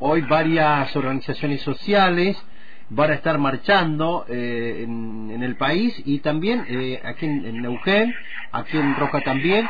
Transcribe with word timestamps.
hoy 0.00 0.22
varias 0.22 0.94
organizaciones 0.96 1.60
sociales 1.62 2.42
van 2.88 3.10
a 3.10 3.14
estar 3.14 3.38
marchando 3.38 4.24
eh, 4.28 4.82
en, 4.84 5.42
el 5.42 5.56
país 5.56 5.94
y 6.04 6.18
también 6.18 6.66
eh, 6.68 7.00
aquí 7.04 7.24
en, 7.24 7.62
Neuquén, 7.62 8.12
aquí 8.52 8.76
en 8.76 8.96
Roca 8.96 9.20
también, 9.20 9.68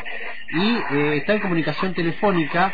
y 0.52 0.96
eh, 0.96 1.16
está 1.18 1.34
en 1.34 1.40
comunicación 1.40 1.94
telefónica 1.94 2.72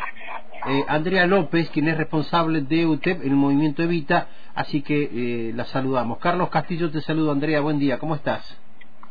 Andrea 0.89 1.27
López, 1.27 1.71
quien 1.71 1.87
es 1.87 1.97
responsable 1.97 2.63
de 2.63 2.87
UTEP 2.87 3.21
en 3.23 3.29
el 3.29 3.37
movimiento 3.37 3.85
Evita, 3.85 4.27
así 4.53 4.83
que 4.83 5.53
la 5.55 5.65
saludamos. 5.67 6.19
Carlos 6.19 6.49
Castillo 6.49 6.91
te 6.91 7.01
saludo, 7.03 7.31
Andrea, 7.31 7.61
buen 7.61 7.79
día, 7.79 7.99
¿cómo 7.99 8.17
estás? 8.17 8.59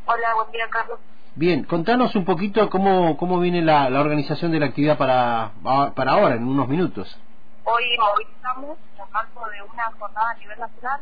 Hola, 0.05 0.33
buen 0.35 0.51
día, 0.51 0.65
Carlos. 0.69 0.99
Bien, 1.35 1.63
contanos 1.63 2.13
un 2.15 2.25
poquito 2.25 2.69
cómo, 2.69 3.15
cómo 3.15 3.39
viene 3.39 3.61
la, 3.61 3.89
la 3.89 4.01
organización 4.01 4.51
de 4.51 4.59
la 4.59 4.65
actividad 4.65 4.97
para, 4.97 5.51
para 5.95 6.11
ahora, 6.11 6.35
en 6.35 6.43
unos 6.45 6.67
minutos. 6.67 7.17
Hoy 7.65 7.97
movilizamos 7.97 8.77
en 8.97 9.11
marco 9.11 9.49
de 9.49 9.61
una 9.61 9.91
jornada 9.97 10.29
a 10.29 10.33
nivel 10.35 10.59
nacional 10.59 11.01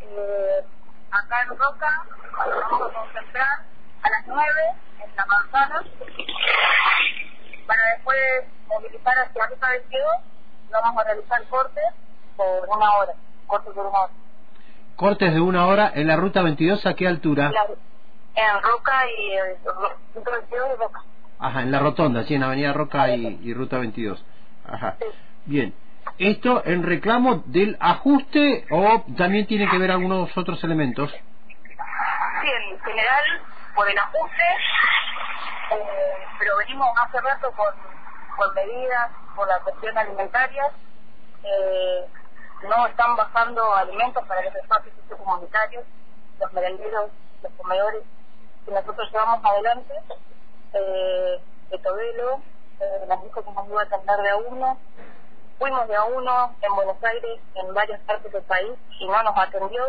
eh, 0.00 0.64
acá 1.10 1.42
en 1.42 1.48
Roca, 1.58 2.04
vamos 2.32 2.90
a 2.90 2.94
concentrar 2.94 3.58
a 4.02 4.10
las 4.10 4.26
9 4.26 4.44
en 5.04 5.16
la 5.16 5.26
manzana 5.26 5.84
para 7.66 7.82
después 7.94 8.18
movilizar 8.68 9.14
hacia 9.18 9.46
Ruta 9.46 9.68
22 9.70 10.04
vamos 10.70 11.02
a 11.02 11.04
realizar 11.04 11.44
cortes 11.48 11.84
por 12.36 12.68
una 12.68 12.92
hora, 12.94 13.12
cortes 13.46 13.74
por 13.74 13.86
una 13.86 13.98
hora. 13.98 14.12
Cortes 14.96 15.34
de 15.34 15.40
una 15.40 15.66
hora 15.66 15.92
en 15.94 16.06
la 16.06 16.16
Ruta 16.16 16.42
22, 16.42 16.86
¿a 16.86 16.94
qué 16.94 17.06
altura? 17.06 17.52
en 18.34 18.62
Roca 18.62 19.02
y 19.18 19.32
eh, 19.32 19.58
Ruta 20.14 20.30
22 20.30 20.68
y 20.74 20.78
Roca. 20.78 21.02
Ajá, 21.40 21.62
en 21.62 21.70
la 21.70 21.78
rotonda, 21.78 22.24
sí, 22.24 22.34
en 22.34 22.42
Avenida 22.42 22.72
Roca 22.72 23.10
y, 23.10 23.40
y 23.42 23.54
Ruta 23.54 23.78
22. 23.78 24.24
Ajá. 24.66 24.96
Bien 25.48 25.74
esto 26.18 26.62
en 26.64 26.82
reclamo 26.82 27.42
del 27.46 27.76
ajuste 27.80 28.66
o 28.70 29.04
también 29.16 29.46
tiene 29.46 29.70
que 29.70 29.78
ver 29.78 29.90
algunos 29.90 30.36
otros 30.36 30.62
elementos? 30.64 31.10
Sí, 31.10 32.48
en 32.48 32.80
general 32.80 33.24
por 33.74 33.88
el 33.88 33.96
ajuste, 33.96 34.42
eh, 35.70 36.26
pero 36.38 36.56
venimos 36.58 36.88
hace 37.00 37.20
rato 37.20 37.52
con, 37.52 37.72
con 38.36 38.54
medidas 38.54 39.10
por 39.36 39.46
la 39.46 39.60
cuestión 39.60 39.96
alimentaria. 39.96 40.64
Eh, 41.44 42.06
no 42.68 42.86
están 42.88 43.14
bajando 43.14 43.72
alimentos 43.76 44.24
para 44.26 44.42
los 44.42 44.54
espacios 44.56 44.94
comunitarios, 45.16 45.84
los 46.40 46.52
merenderos, 46.52 47.10
los 47.42 47.52
comedores 47.52 48.02
que 48.64 48.72
nosotros 48.72 49.08
llevamos 49.12 49.44
adelante. 49.44 49.94
Eh, 50.74 51.40
de 51.70 51.78
Tobelo, 51.78 52.40
eh, 52.80 53.04
las 53.06 53.20
que 53.20 53.52
nos 53.52 53.68
iba 53.68 53.82
a 53.82 53.84
atender 53.84 54.16
de 54.20 54.30
a 54.30 54.36
uno, 54.36 54.78
Fuimos 55.58 55.88
de 55.88 55.96
a 55.96 56.04
uno 56.04 56.54
en 56.62 56.74
Buenos 56.74 57.02
Aires, 57.02 57.40
en 57.54 57.74
varias 57.74 58.00
partes 58.00 58.32
del 58.32 58.42
país, 58.42 58.72
y 59.00 59.06
no 59.06 59.22
nos 59.22 59.36
atendió. 59.36 59.82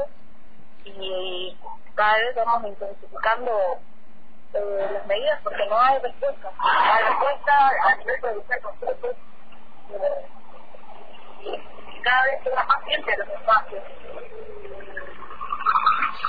Y 0.86 1.56
cada 1.96 2.16
vez 2.18 2.36
vamos 2.36 2.70
intensificando 2.70 3.52
eh, 4.54 4.90
las 4.94 5.06
medidas 5.06 5.40
porque 5.44 5.66
no 5.70 5.80
hay 5.80 6.00
respuesta. 6.00 6.52
No 6.58 6.94
hay 6.94 7.04
respuesta 7.04 7.72
a 7.84 7.96
nivel 7.98 8.62
concretos. 8.62 9.16
Eh, 9.92 10.26
y 11.42 12.02
cada 12.02 12.24
vez 12.24 12.42
queda 12.44 12.64
más 12.64 12.84
gente 12.86 13.18
los 13.18 13.28
espacios. 13.28 13.84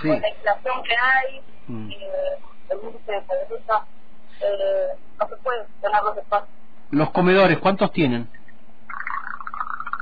Sí. 0.02 0.08
Con 0.08 0.20
la 0.20 0.28
inflación 0.28 0.82
que 0.82 0.96
hay, 0.96 1.42
mm. 1.66 1.90
eh, 1.90 2.38
el 2.70 2.78
índice 2.82 3.12
de 3.12 3.20
pobreza, 3.22 3.86
eh, 4.40 4.88
no 5.18 5.28
se 5.28 5.36
puede 5.36 5.64
tener 5.80 6.02
los 6.02 6.16
espacios. 6.16 6.50
¿Los 6.90 7.10
comedores 7.10 7.58
cuántos 7.58 7.92
tienen? 7.92 8.28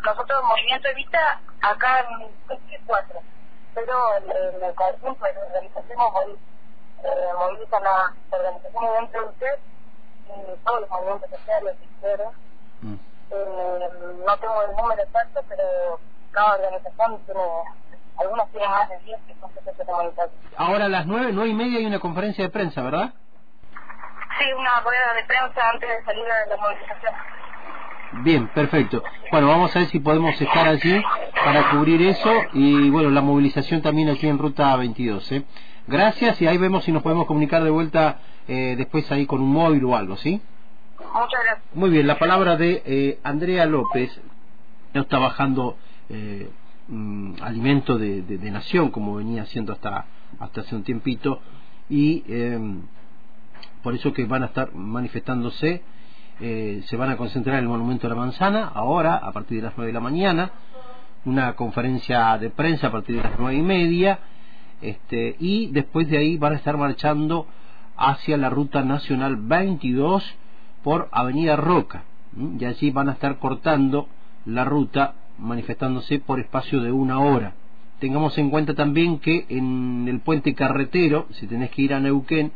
Nosotros 0.09 0.42
Movimiento 0.45 0.89
Evita 0.89 1.41
acá 1.61 2.01
en 2.01 2.28
Pesque 2.47 2.81
cuatro, 2.87 3.20
pero 3.75 4.17
en 4.17 4.64
el 4.64 4.75
conjunto 4.75 5.25
de 5.25 5.33
la 5.34 5.41
organización 5.41 5.98
eh, 7.05 7.33
movilizan 7.39 7.83
las 7.84 8.13
organizaciones 8.30 8.91
dentro 9.01 9.20
de 9.20 9.29
usted 9.29 9.58
y 10.27 10.64
todos 10.64 10.80
los 10.80 10.91
movimientos 10.91 11.30
sociales, 11.30 11.77
izquierda. 11.83 12.30
Mm. 12.80 12.95
Eh, 13.30 13.91
no 14.27 14.36
tengo 14.39 14.63
el 14.63 14.77
número 14.77 15.02
exacto, 15.02 15.41
pero 15.48 16.01
cada 16.33 16.55
organización 16.55 17.19
tiene, 17.27 17.40
algunas 18.19 18.48
tienen 18.51 18.70
más 18.70 18.89
de 18.89 18.98
10 19.01 19.20
que 19.27 19.35
son 19.35 19.51
comunitarios. 19.86 20.36
Ahora 20.57 20.86
a 20.86 20.89
las 20.89 21.07
nueve, 21.07 21.30
nueve 21.33 21.51
y 21.51 21.55
media 21.55 21.79
hay 21.79 21.86
una 21.86 22.01
conferencia 22.01 22.45
de 22.45 22.51
prensa, 22.51 22.80
¿verdad? 22.83 23.13
Sí, 24.39 24.52
una 24.52 24.80
rueda 24.80 25.14
de 25.14 25.25
prensa 25.25 25.69
antes 25.69 25.89
de 25.89 26.05
salir 26.05 26.25
a 26.30 26.46
la 26.46 26.57
movilización. 26.57 27.14
Bien, 28.13 28.48
perfecto. 28.48 29.02
Bueno, 29.30 29.48
vamos 29.48 29.74
a 29.74 29.80
ver 29.80 29.89
si 29.89 30.01
podemos 30.01 30.41
estar 30.41 30.67
allí 30.67 31.01
para 31.45 31.70
cubrir 31.70 32.01
eso 32.02 32.33
y 32.55 32.89
bueno, 32.91 33.11
la 33.11 33.20
movilización 33.20 33.83
también 33.83 34.08
aquí 34.08 34.27
en 34.27 34.39
Ruta 34.39 34.74
22. 34.77 35.33
¿eh? 35.33 35.45
Gracias 35.86 36.41
y 36.41 36.46
ahí 36.46 36.57
vemos 36.57 36.85
si 36.85 36.92
nos 36.92 37.02
podemos 37.02 37.27
comunicar 37.27 37.63
de 37.63 37.70
vuelta 37.70 38.19
eh, 38.46 38.74
después 38.79 39.11
ahí 39.13 39.27
con 39.27 39.42
un 39.42 39.52
móvil 39.52 39.85
o 39.85 39.95
algo, 39.95 40.17
¿sí? 40.17 40.41
Muchas 40.98 41.41
gracias. 41.45 41.74
Muy 41.74 41.91
bien, 41.91 42.07
la 42.07 42.19
palabra 42.19 42.57
de 42.57 42.83
eh, 42.86 43.19
Andrea 43.23 43.67
López. 43.67 44.20
No 44.95 45.02
está 45.02 45.19
bajando 45.19 45.77
eh, 46.08 46.51
mm, 46.89 47.35
alimento 47.42 47.98
de, 47.98 48.23
de, 48.23 48.51
nación 48.51 48.90
como 48.90 49.17
venía 49.17 49.42
haciendo 49.42 49.75
hasta, 49.75 50.07
hasta 50.39 50.63
hace 50.63 50.75
un 50.75 50.83
tiempito 50.83 51.42
y 51.90 52.25
em, 52.27 52.83
por 53.83 53.95
eso 53.95 54.14
que 54.14 54.25
van 54.25 54.45
a 54.45 54.46
estar 54.46 54.75
manifestándose 54.75 55.83
eh, 56.41 56.83
se 56.87 56.97
van 56.97 57.11
a 57.11 57.17
concentrar 57.17 57.57
en 57.57 57.65
el 57.65 57.69
Monumento 57.69 58.09
de 58.09 58.15
la 58.15 58.21
Manzana, 58.21 58.71
ahora, 58.75 59.17
a 59.17 59.33
partir 59.33 59.59
de 59.59 59.65
las 59.65 59.75
nueve 59.77 59.89
de 59.89 59.95
la 59.95 60.01
mañana, 60.01 60.51
una 61.25 61.55
conferencia 61.55 62.39
de 62.39 62.51
prensa 62.51 62.87
a 62.87 62.93
partir 62.93 63.17
de 63.17 63.23
las 63.23 63.39
nueve 63.39 63.59
y 63.59 63.63
media, 63.63 64.21
este, 64.81 65.37
y 65.41 65.67
después 65.69 66.09
de 66.09 66.19
ahí 66.19 66.37
van 66.37 66.53
a 66.53 66.57
estar 66.57 66.77
marchando 66.77 67.47
hacia 67.97 68.37
la 68.37 68.51
Ruta 68.51 68.85
Nacional 68.85 69.37
22 69.37 70.25
por 70.85 71.09
Avenida 71.11 71.57
Roca, 71.57 72.05
y 72.59 72.65
allí 72.65 72.91
van 72.91 73.09
a 73.09 73.13
estar 73.13 73.39
cortando 73.39 74.09
la 74.45 74.65
ruta, 74.65 75.15
manifestándose 75.39 76.20
por 76.20 76.41
espacio 76.41 76.81
de 76.81 76.93
una 76.93 77.19
hora. 77.19 77.55
Tengamos 77.99 78.39
en 78.39 78.51
cuenta 78.51 78.75
también 78.75 79.19
que 79.19 79.45
en 79.49 80.07
el 80.09 80.20
puente 80.20 80.55
carretero, 80.55 81.27
si 81.33 81.47
tenés 81.49 81.70
que 81.70 81.83
ir 81.83 81.95
a 81.95 82.01
Neuquén, 82.01 82.53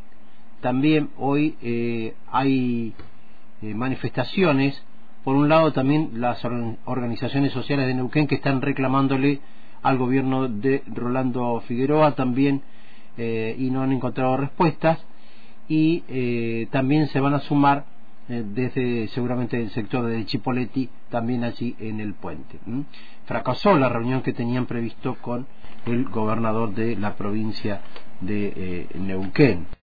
también 0.60 1.10
hoy 1.18 1.56
eh, 1.60 2.14
hay 2.30 2.94
eh, 3.62 3.74
manifestaciones. 3.74 4.82
Por 5.24 5.36
un 5.36 5.48
lado 5.48 5.72
también 5.72 6.10
las 6.14 6.44
organizaciones 6.84 7.52
sociales 7.52 7.86
de 7.86 7.94
Neuquén 7.94 8.26
que 8.26 8.34
están 8.34 8.60
reclamándole 8.60 9.40
al 9.82 9.96
gobierno 9.96 10.48
de 10.48 10.82
Rolando 10.92 11.60
Figueroa 11.68 12.16
también 12.16 12.62
eh, 13.16 13.54
y 13.56 13.70
no 13.70 13.82
han 13.82 13.92
encontrado 13.92 14.36
respuestas. 14.36 14.98
Y 15.68 16.02
eh, 16.08 16.66
también 16.72 17.06
se 17.08 17.20
van 17.20 17.34
a 17.34 17.40
sumar 17.40 17.84
desde 18.28 19.08
seguramente 19.08 19.60
el 19.60 19.70
sector 19.70 20.06
de 20.06 20.24
Chipoletti 20.24 20.88
también 21.10 21.44
allí 21.44 21.76
en 21.78 22.00
el 22.00 22.14
puente. 22.14 22.58
Fracasó 23.26 23.76
la 23.76 23.88
reunión 23.88 24.22
que 24.22 24.32
tenían 24.32 24.66
previsto 24.66 25.16
con 25.20 25.46
el 25.86 26.04
gobernador 26.04 26.72
de 26.74 26.96
la 26.96 27.14
provincia 27.14 27.80
de 28.20 28.86
Neuquén. 28.94 29.66